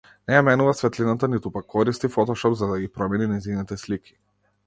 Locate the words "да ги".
2.71-2.89